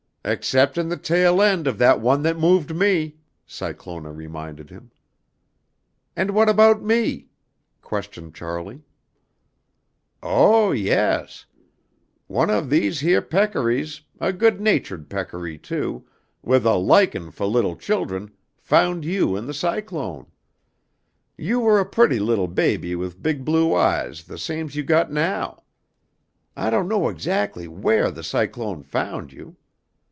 [0.23, 3.15] "Exceptin' the tail end of that one that moved me,"
[3.47, 4.91] Cyclona reminded him.
[6.15, 7.29] "And what about me?"
[7.81, 8.83] questioned Charlie.
[10.21, 11.47] "Oh, yes.
[12.27, 16.05] One of these heah peccaries, a good natured peccary, too,
[16.43, 18.29] with a laikin' fo' little children,
[18.59, 20.27] found you in the cyclone.
[21.35, 25.63] You were a pretty little baby with big blue eyes the same's you've got now.
[26.55, 29.57] I don't know exactly wheah the cyclone found you.